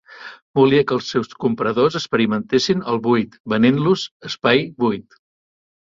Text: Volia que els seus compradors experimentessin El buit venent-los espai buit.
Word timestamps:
Volia 0.59 0.85
que 0.91 0.95
els 0.99 1.09
seus 1.15 1.29
compradors 1.43 1.99
experimentessin 2.01 2.81
El 2.95 2.99
buit 3.09 3.39
venent-los 3.55 4.07
espai 4.31 4.65
buit. 4.87 5.21